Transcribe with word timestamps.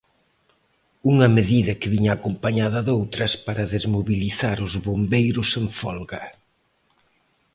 Unha 1.11 1.27
medida 1.37 1.77
que 1.79 1.91
viña 1.93 2.11
acompañada 2.15 2.79
doutras 2.87 3.33
para 3.45 3.69
desmobilizar 3.75 4.57
os 4.67 4.73
bombeiros 4.85 5.49
en 5.61 5.65
folga. 5.79 6.23